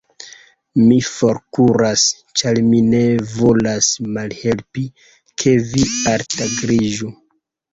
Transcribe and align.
Mi 0.83 0.95
forkuras; 1.09 2.05
ĉar 2.41 2.61
mi 2.69 2.79
ne 2.87 3.03
volas 3.35 3.91
malhelpi, 4.17 4.87
ke 5.43 5.55
vi 5.75 5.87
altabliĝu. 6.17 7.13